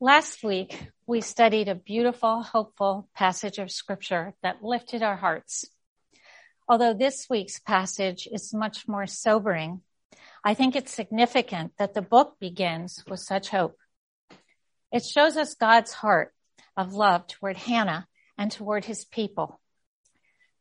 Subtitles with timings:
[0.00, 5.64] Last week, we studied a beautiful, hopeful passage of scripture that lifted our hearts.
[6.68, 9.80] Although this week's passage is much more sobering,
[10.44, 13.78] I think it's significant that the book begins with such hope.
[14.92, 16.34] It shows us God's heart
[16.76, 18.06] of love toward Hannah
[18.36, 19.62] and toward his people.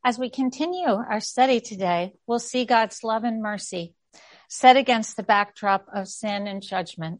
[0.01, 3.95] As we continue our study today, we'll see God's love and mercy
[4.47, 7.19] set against the backdrop of sin and judgment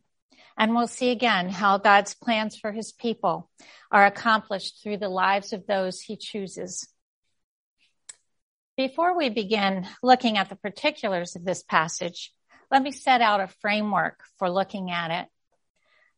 [0.58, 3.50] and we'll see again how God's plans for his people
[3.92, 6.88] are accomplished through the lives of those he chooses.
[8.78, 12.34] Before we begin looking at the particulars of this passage,
[12.72, 15.28] let me set out a framework for looking at it.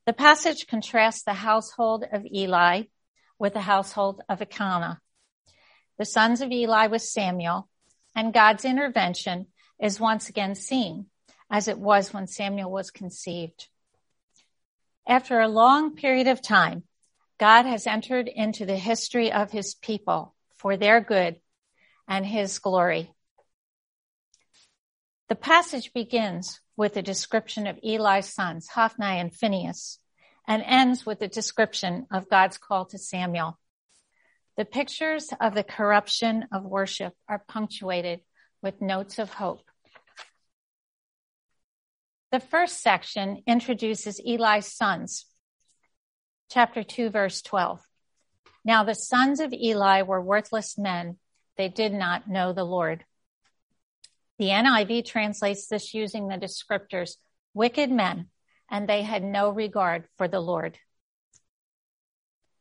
[0.05, 2.83] The passage contrasts the household of Eli
[3.37, 5.01] with the household of Elkanah.
[5.97, 7.69] The sons of Eli with Samuel,
[8.15, 9.47] and God's intervention
[9.79, 11.07] is once again seen,
[11.49, 13.67] as it was when Samuel was conceived.
[15.07, 16.83] After a long period of time,
[17.39, 21.37] God has entered into the history of his people for their good
[22.09, 23.13] and his glory.
[25.29, 29.99] The passage begins with a description of Eli's sons, Hophni and Phinehas,
[30.45, 33.57] and ends with a description of God's call to Samuel.
[34.57, 38.21] The pictures of the corruption of worship are punctuated
[38.61, 39.61] with notes of hope.
[42.31, 45.25] The first section introduces Eli's sons.
[46.51, 47.81] Chapter 2, verse 12.
[48.65, 51.17] Now the sons of Eli were worthless men.
[51.55, 53.05] They did not know the Lord.
[54.39, 57.15] The NIV translates this using the descriptors
[57.53, 58.27] wicked men,
[58.69, 60.77] and they had no regard for the Lord.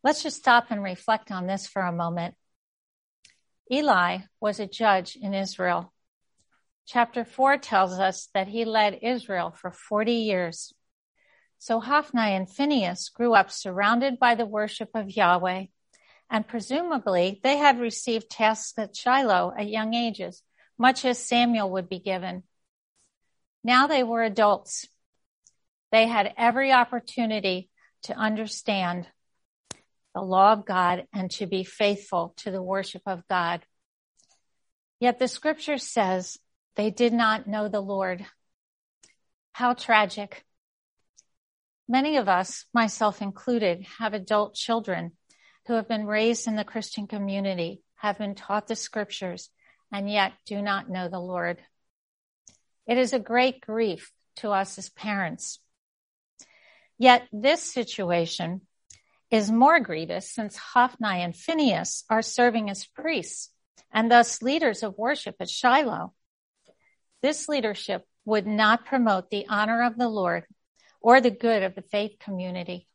[0.05, 2.37] Let's just stop and reflect on this for a moment.
[3.71, 5.93] Eli was a judge in Israel.
[6.87, 10.73] Chapter 4 tells us that he led Israel for 40 years.
[11.59, 15.67] So Hophni and Phinehas grew up surrounded by the worship of Yahweh,
[16.31, 20.45] and presumably they had received tasks at Shiloh at young ages,
[20.79, 22.45] much as Samuel would be given.
[23.65, 24.87] Now they were adults.
[25.91, 27.69] They had every opportunity
[28.05, 29.09] to understand
[30.15, 33.67] the law of God and to be faithful to the worship of God.
[35.01, 36.39] Yet the scripture says
[36.77, 38.25] they did not know the Lord.
[39.53, 40.45] How tragic.
[41.89, 45.13] Many of us, myself included, have adult children
[45.67, 49.51] who have been raised in the Christian community, have been taught the scriptures,
[49.93, 51.59] and yet do not know the Lord.
[52.87, 55.59] It is a great grief to us as parents.
[56.99, 58.63] Yet this situation
[59.31, 63.51] is more grievous since Hophni and Phinehas are serving as priests
[63.93, 66.13] and thus leaders of worship at Shiloh.
[67.23, 70.45] This leadership would not promote the honor of the Lord
[71.01, 72.87] or the good of the faith community.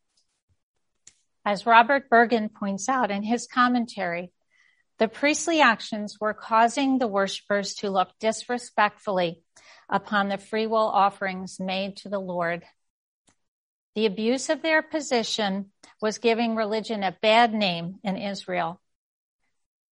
[1.46, 4.32] As Robert Bergen points out in his commentary,
[5.00, 9.42] the priestly actions were causing the worshippers to look disrespectfully
[9.90, 12.64] upon the free will offerings made to the Lord.
[13.96, 18.80] The abuse of their position was giving religion a bad name in Israel.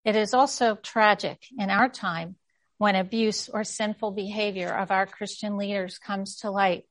[0.06, 2.36] It is also tragic in our time
[2.80, 6.86] when abuse or sinful behavior of our Christian leaders comes to light,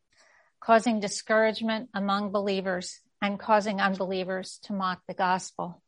[0.60, 5.82] causing discouragement among believers and causing unbelievers to mock the gospel.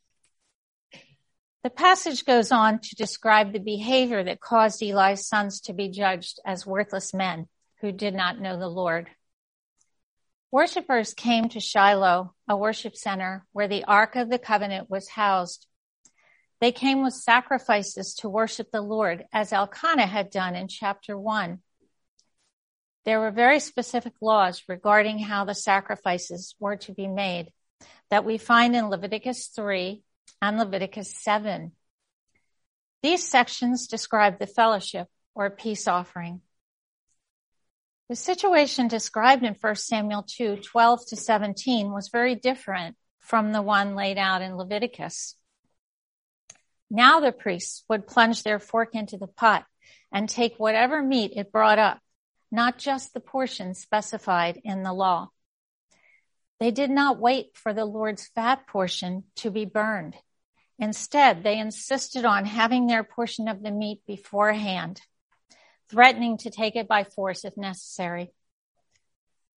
[1.63, 6.41] The passage goes on to describe the behavior that caused Eli's sons to be judged
[6.47, 7.47] as worthless men
[7.83, 9.11] who did not know the Lord.
[10.51, 15.67] Worshippers came to Shiloh, a worship center where the Ark of the Covenant was housed
[16.61, 21.61] they came with sacrifices to worship the Lord, as Elkanah had done in chapter 1.
[23.07, 27.51] There were very specific laws regarding how the sacrifices were to be made
[28.11, 30.03] that we find in Leviticus 3
[30.43, 31.73] and Leviticus 7.
[33.03, 36.43] These sections describe the fellowship or peace offering.
[38.11, 43.63] The situation described in 1 Samuel 2, 12 to 17 was very different from the
[43.63, 45.37] one laid out in Leviticus.
[46.91, 49.65] Now the priests would plunge their fork into the pot
[50.13, 52.01] and take whatever meat it brought up,
[52.51, 55.29] not just the portion specified in the law.
[56.59, 60.17] They did not wait for the Lord's fat portion to be burned.
[60.79, 65.01] Instead, they insisted on having their portion of the meat beforehand,
[65.89, 68.33] threatening to take it by force if necessary.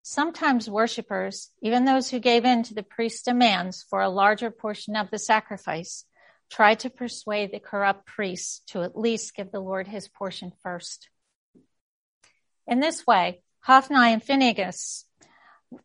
[0.01, 4.95] Sometimes worshippers, even those who gave in to the priest's demands for a larger portion
[4.95, 6.05] of the sacrifice,
[6.49, 11.09] tried to persuade the corrupt priests to at least give the Lord his portion first.
[12.67, 15.05] In this way, Hophni and Phinehas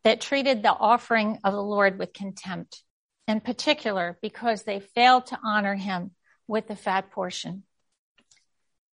[0.03, 2.83] that treated the offering of the Lord with contempt,
[3.27, 6.11] in particular because they failed to honor him
[6.47, 7.63] with the fat portion.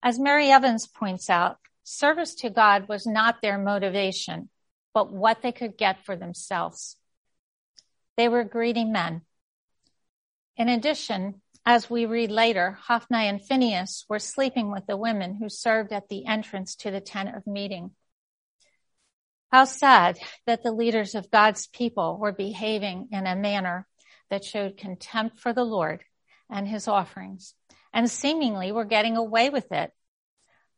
[0.03, 4.49] As Mary Evans points out, service to God was not their motivation,
[4.95, 6.97] but what they could get for themselves.
[8.17, 9.23] They were greedy men.
[10.57, 15.49] In addition, as we read later, Hophni and Phinehas were sleeping with the women who
[15.49, 17.91] served at the entrance to the tent of meeting.
[19.51, 20.17] How sad
[20.47, 23.89] that the leaders of God's people were behaving in a manner
[24.31, 26.05] that showed contempt for the Lord
[26.49, 27.55] and his offerings
[27.93, 29.91] and seemingly were getting away with it.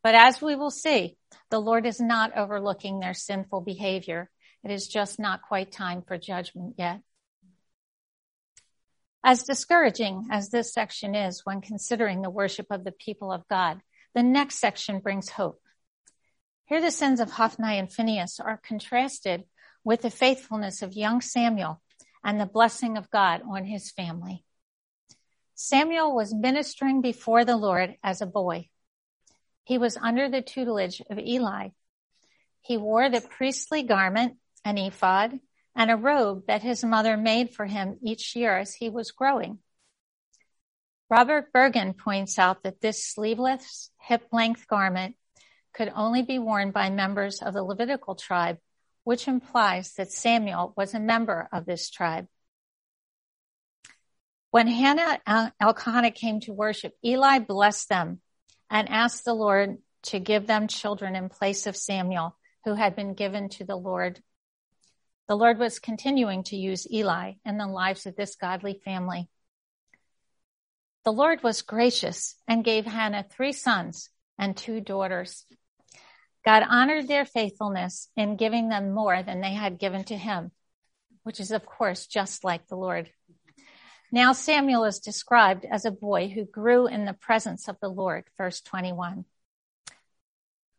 [0.01, 1.17] But as we will see,
[1.51, 4.31] the Lord is not overlooking their sinful behavior.
[4.63, 7.01] It is just not quite time for judgment yet.
[9.23, 13.81] As discouraging as this section is when considering the worship of the people of God,
[14.15, 15.61] the next section brings hope.
[16.65, 19.43] Here the sins of Hophni and Phinehas are contrasted
[19.83, 21.81] with the faithfulness of young Samuel
[22.23, 24.45] and the blessing of God on his family.
[25.55, 28.69] Samuel was ministering before the Lord as a boy.
[29.65, 31.69] He was under the tutelage of Eli.
[32.61, 35.39] He wore the priestly garment, an ephod,
[35.75, 39.59] and a robe that his mother made for him each year as he was growing.
[41.09, 45.15] Robert Bergen points out that this sleeveless, hip length garment
[45.73, 48.57] could only be worn by members of the Levitical tribe,
[49.03, 52.27] which implies that Samuel was a member of this tribe.
[54.51, 58.21] When Hannah and Elkanah came to worship, Eli blessed them
[58.69, 62.35] and asked the Lord to give them children in place of Samuel,
[62.65, 64.21] who had been given to the Lord
[65.29, 69.29] the Lord was continuing to use Eli in the lives of this godly family.
[71.05, 74.09] The Lord was gracious and gave Hannah three sons
[74.39, 75.45] and two daughters.
[76.43, 80.51] God honored their faithfulness in giving them more than they had given to him,
[81.21, 83.11] which is, of course, just like the Lord.
[84.11, 88.23] Now Samuel is described as a boy who grew in the presence of the Lord,
[88.35, 89.25] verse 21.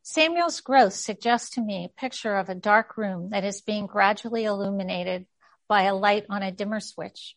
[0.03, 4.45] Samuel's growth suggests to me a picture of a dark room that is being gradually
[4.45, 5.27] illuminated
[5.69, 7.37] by a light on a dimmer switch.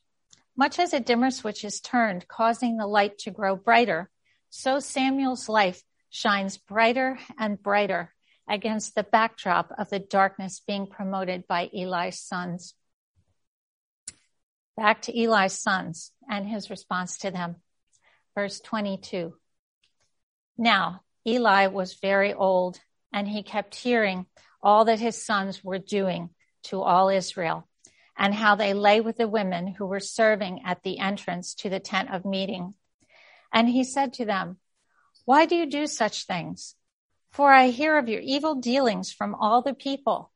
[0.55, 4.09] Much as a dimmer switch is turned, causing the light to grow brighter,
[4.49, 8.13] so Samuel's life shines brighter and brighter
[8.47, 12.75] against the backdrop of the darkness being promoted by Eli's sons.
[14.77, 17.57] Back to Eli's sons and his response to them.
[18.35, 19.33] Verse 22.
[20.57, 22.79] Now, Eli was very old
[23.13, 24.25] and he kept hearing
[24.61, 26.29] all that his sons were doing
[26.63, 27.67] to all Israel
[28.17, 31.79] and how they lay with the women who were serving at the entrance to the
[31.79, 32.73] tent of meeting.
[33.51, 34.57] And he said to them,
[35.25, 36.75] why do you do such things?
[37.31, 40.31] For I hear of your evil dealings from all the people.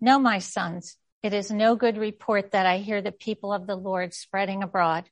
[0.00, 3.76] No, my sons, it is no good report that I hear the people of the
[3.76, 5.04] Lord spreading abroad.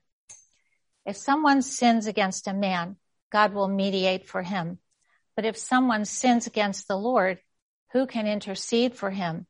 [1.05, 2.97] If someone sins against a man,
[3.31, 4.79] God will mediate for him
[5.37, 7.39] but if someone sins against the Lord,
[7.93, 9.47] who can intercede for him?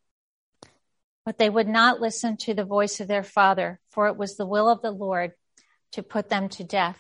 [1.25, 4.47] But they would not listen to the voice of their father, for it was the
[4.47, 5.33] will of the Lord
[5.93, 6.99] to put them to death.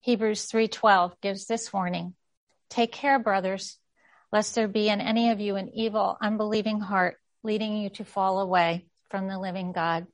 [0.00, 2.14] Hebrews 3:12 gives this warning.
[2.68, 3.78] Take care, brothers,
[4.32, 8.40] lest there be in any of you an evil, unbelieving heart leading you to fall
[8.40, 10.06] away from the living God.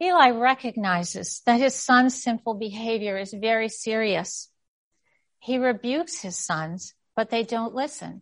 [0.00, 4.50] Eli recognizes that his son's sinful behavior is very serious
[5.46, 8.20] he rebukes his sons, but they don't listen.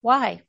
[0.00, 0.42] Why?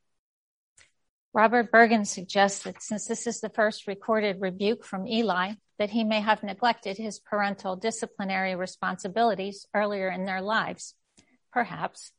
[1.34, 6.04] Robert Bergen suggests that since this is the first recorded rebuke from Eli, that he
[6.04, 10.96] may have neglected his parental disciplinary responsibilities earlier in their lives.
[11.54, 12.12] Perhaps.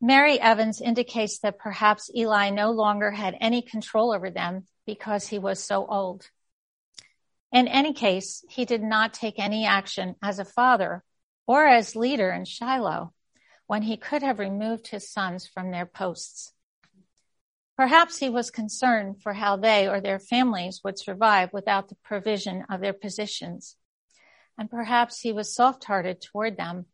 [0.00, 5.38] Mary Evans indicates that perhaps Eli no longer had any control over them because he
[5.38, 6.26] was so old.
[7.52, 11.04] In any case, he did not take any action as a father
[11.46, 13.12] or as leader in Shiloh
[13.66, 16.52] when he could have removed his sons from their posts.
[17.76, 22.64] Perhaps he was concerned for how they or their families would survive without the provision
[22.70, 23.76] of their positions.
[24.56, 26.86] And perhaps he was soft hearted toward them.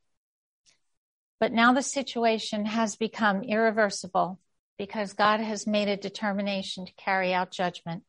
[1.39, 4.41] But now the situation has become irreversible
[4.77, 8.03] because God has made a determination to carry out judgment.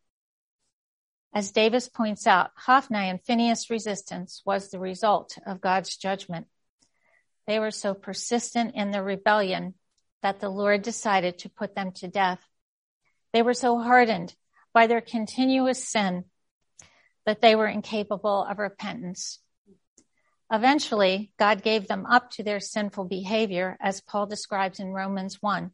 [1.35, 6.45] As Davis points out, Hophni and Phinehas' resistance was the result of God's judgment.
[7.47, 9.73] They were so persistent in their rebellion
[10.21, 12.39] that the Lord decided to put them to death.
[13.33, 14.35] They were so hardened
[14.73, 16.25] by their continuous sin
[17.25, 19.39] that they were incapable of repentance.
[20.51, 25.71] Eventually, God gave them up to their sinful behavior, as Paul describes in Romans 1.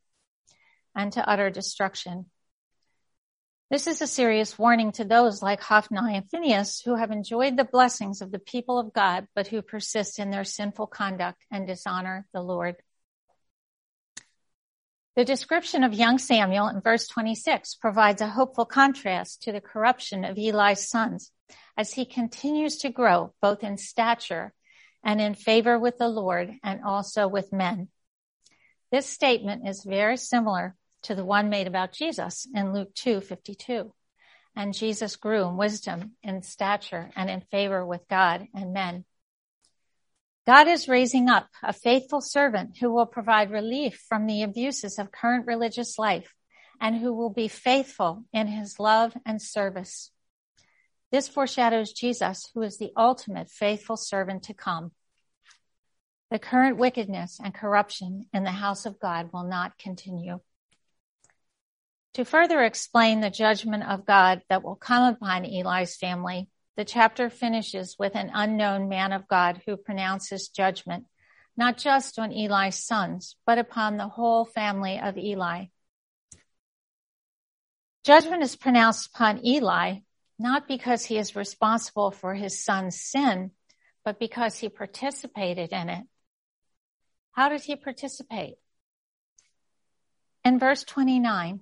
[0.95, 2.25] and to utter destruction.
[3.69, 7.63] This is a serious warning to those like Hophni and Phinehas who have enjoyed the
[7.63, 12.25] blessings of the people of God, but who persist in their sinful conduct and dishonor
[12.33, 12.77] the Lord.
[15.15, 20.25] The description of young Samuel in verse 26 provides a hopeful contrast to the corruption
[20.25, 21.31] of Eli's sons
[21.77, 24.51] as he continues to grow both in stature
[25.03, 27.89] and in favor with the Lord and also with men.
[28.91, 33.93] This statement is very similar to the one made about Jesus in Luke 2:52.
[34.55, 39.05] And Jesus grew in wisdom, in stature, and in favor with God and men.
[40.45, 45.11] God is raising up a faithful servant who will provide relief from the abuses of
[45.11, 46.33] current religious life
[46.81, 50.11] and who will be faithful in his love and service.
[51.11, 54.91] This foreshadows Jesus, who is the ultimate faithful servant to come.
[56.31, 60.39] The current wickedness and corruption in the house of God will not continue.
[62.19, 67.29] To further explain the judgment of God that will come upon Eli's family, the chapter
[67.29, 71.05] finishes with an unknown man of God who pronounces judgment,
[71.55, 75.67] not just on Eli's sons, but upon the whole family of Eli.
[78.03, 79.99] Judgment is pronounced upon Eli,
[80.37, 83.51] not because he is responsible for his son's sin,
[84.03, 86.05] but because he participated in it.
[87.31, 88.55] How did he participate?
[90.43, 91.61] In verse 29,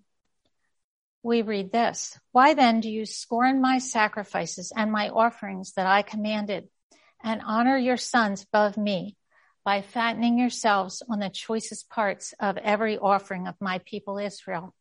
[1.24, 6.02] we read this Why then do you scorn my sacrifices and my offerings that I
[6.02, 6.70] commanded,
[7.24, 9.18] and honor your sons above me
[9.64, 14.74] by fattening yourselves on the choicest parts of every offering of my people Israel?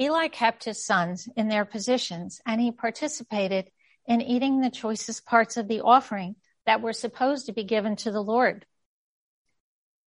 [0.00, 3.70] Eli kept his sons in their positions, and he participated
[4.06, 8.10] in eating the choicest parts of the offering that were supposed to be given to
[8.10, 8.64] the Lord.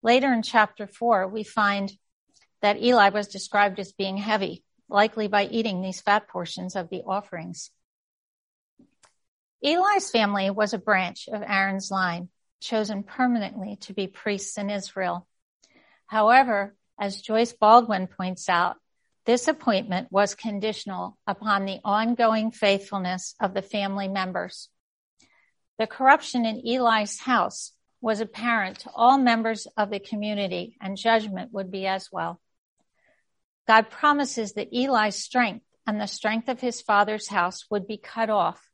[0.03, 1.93] Later in chapter 4, we find
[2.65, 7.03] that Eli was described as being heavy, likely by eating these fat portions of the
[7.07, 7.71] offerings.
[9.63, 12.31] Eli's family was a branch of Aaron's line,
[12.63, 15.29] chosen permanently to be priests in Israel.
[16.07, 18.77] However, as Joyce Baldwin points out,
[19.27, 24.71] this appointment was conditional upon the ongoing faithfulness of the family members.
[25.79, 31.53] The corruption in Eli's house was apparent to all members of the community, and judgment
[31.53, 32.41] would be as well.
[33.67, 38.31] God promises that Eli's strength and the strength of his father's house would be cut
[38.31, 38.71] off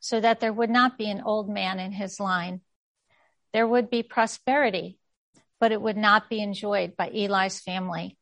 [0.00, 2.60] so that there would not be an old man in his line.
[3.52, 4.98] There would be prosperity,
[5.60, 8.16] but it would not be enjoyed by Eli's family.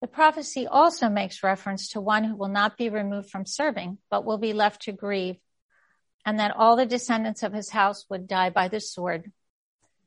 [0.00, 4.24] The prophecy also makes reference to one who will not be removed from serving, but
[4.24, 5.36] will be left to grieve,
[6.26, 9.30] and that all the descendants of his house would die by the sword.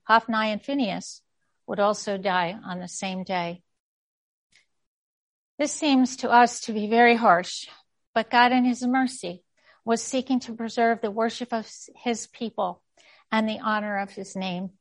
[0.03, 1.21] Hophni and Phinehas
[1.65, 3.63] would also die on the same day.
[5.57, 7.67] This seems to us to be very harsh,
[8.13, 9.43] but God in his mercy
[9.85, 12.81] was seeking to preserve the worship of his people
[13.31, 14.71] and the honor of his name.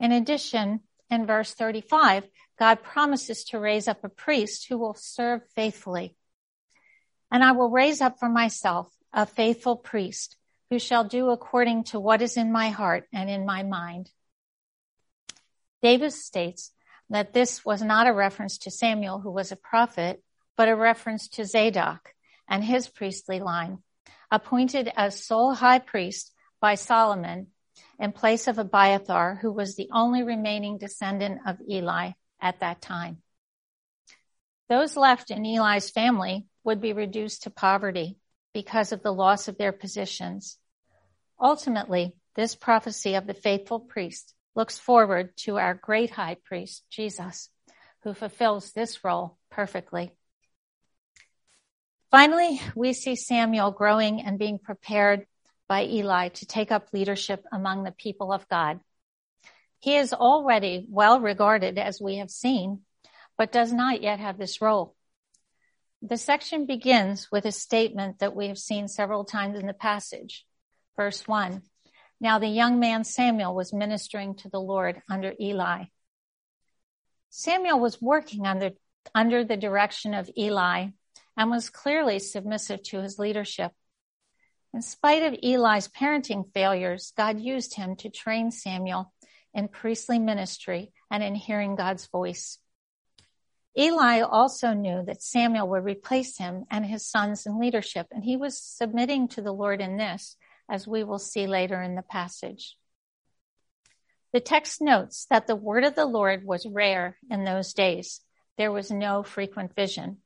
[0.00, 2.24] In addition, in verse 35,
[2.58, 6.16] God promises to raise up a priest who will serve faithfully.
[7.30, 10.36] And I will raise up for myself a faithful priest
[10.70, 14.10] who shall do according to what is in my heart and in my mind.
[15.82, 16.72] Davis states,
[17.10, 20.22] that this was not a reference to Samuel, who was a prophet,
[20.56, 22.14] but a reference to Zadok
[22.48, 23.78] and his priestly line,
[24.30, 27.48] appointed as sole high priest by Solomon
[27.98, 33.18] in place of Abiathar, who was the only remaining descendant of Eli at that time.
[34.68, 38.16] Those left in Eli's family would be reduced to poverty
[38.52, 40.58] because of the loss of their positions.
[41.40, 47.48] Ultimately, this prophecy of the faithful priest looks forward to our great high priest, Jesus,
[48.02, 50.12] who fulfills this role perfectly.
[52.10, 55.26] Finally, we see Samuel growing and being prepared
[55.68, 58.78] by Eli to take up leadership among the people of God.
[59.80, 62.82] He is already well regarded, as we have seen,
[63.36, 64.94] but does not yet have this role.
[66.02, 70.46] The section begins with a statement that we have seen several times in the passage.
[70.96, 71.62] Verse one,
[72.20, 75.84] now the young man Samuel was ministering to the Lord under Eli.
[77.30, 78.70] Samuel was working under,
[79.14, 80.88] under the direction of Eli
[81.36, 83.72] and was clearly submissive to his leadership.
[84.72, 89.12] In spite of Eli's parenting failures, God used him to train Samuel
[89.52, 92.58] in priestly ministry and in hearing God's voice.
[93.76, 98.36] Eli also knew that Samuel would replace him and his sons in leadership, and he
[98.36, 100.36] was submitting to the Lord in this
[100.68, 102.76] as we will see later in the passage.
[104.32, 108.20] The text notes that the word of the Lord was rare in those days.
[108.58, 110.18] There was no frequent vision.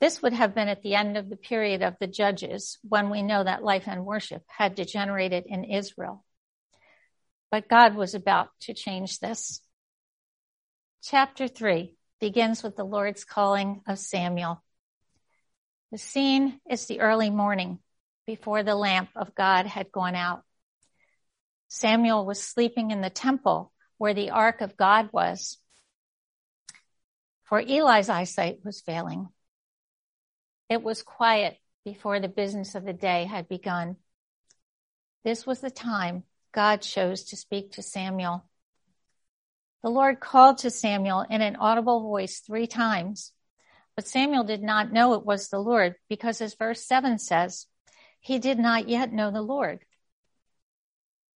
[0.00, 3.22] This would have been at the end of the period of the judges when we
[3.22, 6.24] know that life and worship had degenerated in Israel.
[7.50, 9.60] But God was about to change this.
[11.02, 14.62] Chapter 3 begins with the Lord's calling of Samuel.
[15.92, 17.78] The scene is the early morning
[18.26, 20.42] before the lamp of God had gone out.
[21.68, 25.58] Samuel was sleeping in the temple where the ark of God was.
[27.44, 29.28] For Eli's eyesight was failing.
[30.68, 33.96] It was quiet before the business of the day had begun.
[35.24, 38.44] This was the time God chose to speak to Samuel.
[39.82, 43.32] The Lord called to Samuel in an audible voice three times,
[43.96, 47.66] but Samuel did not know it was the Lord because as verse 7 says,
[48.24, 49.84] he did not yet know the Lord.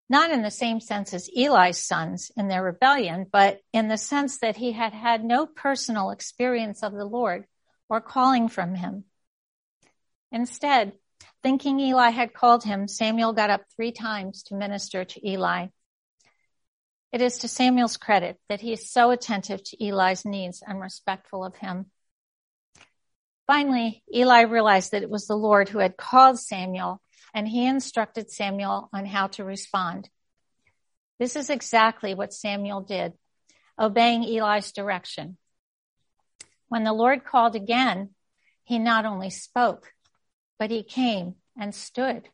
[0.10, 4.38] Not in the same sense as Eli's sons in their rebellion, but in the sense
[4.38, 7.46] that he had had no personal experience of the Lord
[7.89, 9.03] or calling from him.
[10.32, 10.94] Instead,
[11.44, 15.67] thinking Eli had called him, Samuel got up three times to minister to Eli.
[17.12, 21.44] It is to Samuel's credit that he is so attentive to Eli's needs and respectful
[21.44, 21.88] of him.
[23.48, 27.01] Finally, Eli realized that it was the Lord who had called Samuel,
[27.34, 30.10] and he instructed Samuel on how to respond.
[31.18, 33.13] This is exactly what Samuel did,
[33.80, 35.38] obeying Eli's direction.
[36.68, 38.10] When the Lord called again,
[38.66, 39.94] he not only spoke,
[40.60, 42.27] but he came and stood.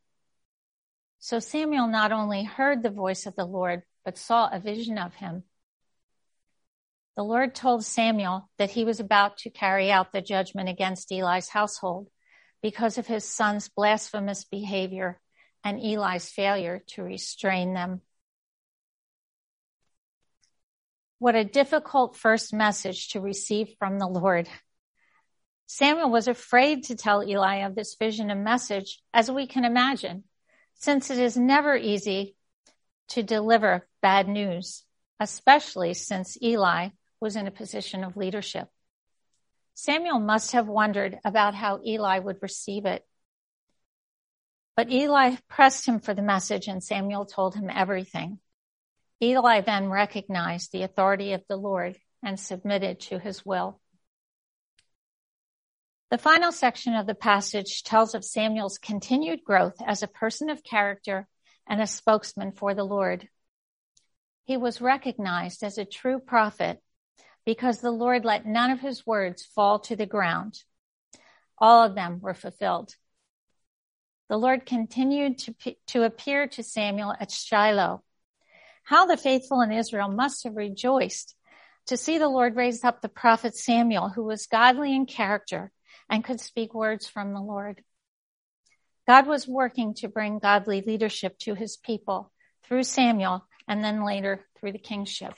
[1.19, 5.13] So Samuel not only heard the voice of the Lord, but saw a vision of
[5.13, 5.43] him.
[7.15, 11.47] The Lord told Samuel that he was about to carry out the judgment against Eli's
[11.47, 12.07] household
[12.63, 15.19] because of his son's blasphemous behavior
[15.63, 18.01] and Eli's failure to restrain them.
[21.19, 24.49] What a difficult first message to receive from the Lord.
[25.67, 30.23] Samuel was afraid to tell Eli of this vision and message, as we can imagine,
[30.73, 32.35] since it is never easy
[33.09, 34.83] to deliver bad news,
[35.19, 36.89] especially since Eli
[37.23, 38.67] was in a position of leadership.
[39.73, 43.03] Samuel must have wondered about how Eli would receive it.
[44.75, 48.39] But Eli pressed him for the message and Samuel told him everything.
[49.21, 53.79] Eli then recognized the authority of the Lord and submitted to his will.
[56.11, 60.61] The final section of the passage tells of Samuel's continued growth as a person of
[60.61, 61.29] character
[61.65, 63.29] and a spokesman for the Lord.
[64.43, 66.82] He was recognized as a true prophet
[67.45, 70.63] because the Lord let none of his words fall to the ground.
[71.57, 72.95] All of them were fulfilled.
[74.29, 78.03] The Lord continued to, to appear to Samuel at Shiloh.
[78.83, 81.35] How the faithful in Israel must have rejoiced
[81.87, 85.71] to see the Lord raise up the prophet Samuel, who was godly in character
[86.09, 87.83] and could speak words from the Lord.
[89.07, 92.31] God was working to bring godly leadership to his people
[92.65, 95.33] through Samuel and then later through the kingship.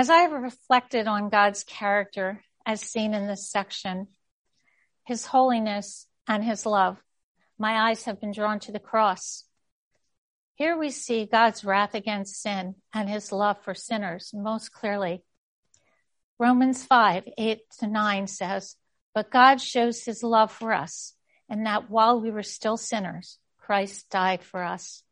[0.00, 4.06] As I have reflected on God's character as seen in this section,
[5.04, 6.96] his holiness and his love,
[7.58, 9.44] my eyes have been drawn to the cross.
[10.54, 15.22] Here we see God's wrath against sin and his love for sinners most clearly.
[16.38, 18.76] Romans 5, 8 to 9 says,
[19.14, 21.12] But God shows his love for us,
[21.46, 25.02] and that while we were still sinners, Christ died for us.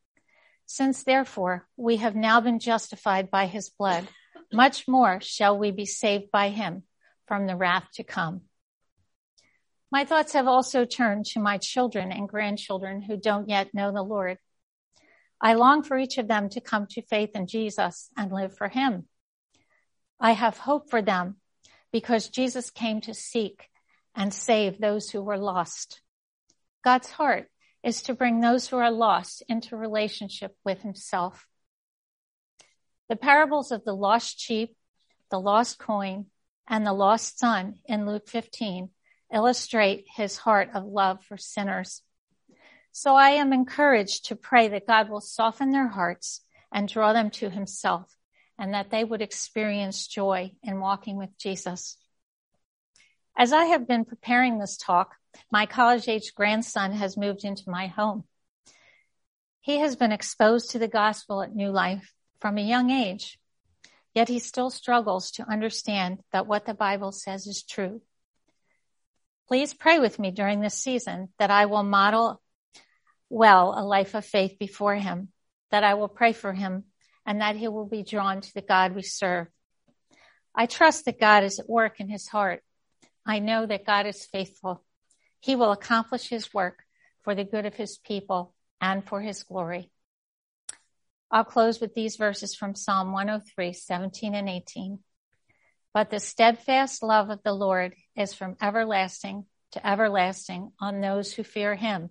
[0.64, 4.08] Since therefore we have now been justified by his blood,
[4.52, 6.82] much more shall we be saved by him
[7.26, 8.42] from the wrath to come.
[9.90, 14.02] My thoughts have also turned to my children and grandchildren who don't yet know the
[14.02, 14.38] Lord.
[15.40, 18.68] I long for each of them to come to faith in Jesus and live for
[18.68, 19.06] him.
[20.20, 21.36] I have hope for them
[21.92, 23.68] because Jesus came to seek
[24.14, 26.00] and save those who were lost.
[26.84, 27.48] God's heart
[27.82, 31.46] is to bring those who are lost into relationship with himself.
[33.08, 34.76] The parables of the lost sheep,
[35.30, 36.26] the lost coin,
[36.66, 38.90] and the lost son in Luke 15
[39.32, 42.02] illustrate his heart of love for sinners.
[42.92, 46.42] So I am encouraged to pray that God will soften their hearts
[46.72, 48.14] and draw them to himself
[48.58, 51.96] and that they would experience joy in walking with Jesus.
[53.36, 55.14] As I have been preparing this talk,
[55.50, 58.24] my college age grandson has moved into my home.
[59.60, 63.38] He has been exposed to the gospel at New Life from a young age,
[64.14, 68.00] yet he still struggles to understand that what the Bible says is true.
[69.48, 72.40] Please pray with me during this season that I will model
[73.30, 75.28] well a life of faith before him,
[75.70, 76.84] that I will pray for him
[77.24, 79.48] and that he will be drawn to the God we serve.
[80.54, 82.62] I trust that God is at work in his heart.
[83.24, 84.82] I know that God is faithful.
[85.40, 86.84] He will accomplish his work
[87.22, 89.90] for the good of his people and for his glory.
[91.30, 94.98] I'll close with these verses from Psalm 103, 17 and 18.
[95.92, 101.42] But the steadfast love of the Lord is from everlasting to everlasting on those who
[101.42, 102.10] fear him,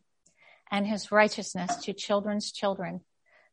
[0.69, 3.01] and his righteousness to children's children,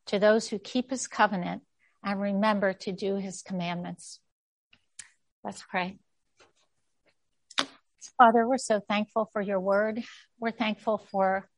[0.07, 1.63] to those who keep his covenant
[2.03, 4.19] and remember to do his commandments.
[5.43, 5.97] Let's pray.
[8.17, 10.03] Father, we're so thankful for your word.
[10.39, 11.49] We're thankful for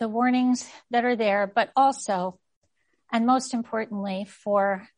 [0.00, 2.38] the warnings that are there, but also,
[3.12, 4.88] and most importantly, for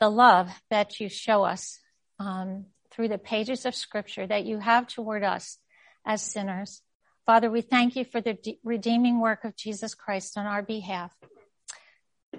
[0.00, 1.78] the love that you show us
[2.18, 5.58] um, through the pages of scripture that you have toward us
[6.06, 6.82] as sinners.
[7.26, 11.12] Father, we thank you for the de- redeeming work of Jesus Christ on our behalf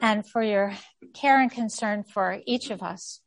[0.01, 0.73] and for your
[1.13, 3.21] care and concern for each of us.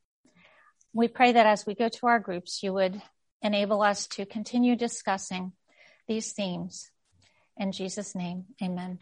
[0.93, 3.03] We pray that as we go to our groups, you would
[3.43, 5.53] enable us to continue discussing
[6.07, 6.91] these themes.
[7.57, 9.01] In Jesus' name, amen.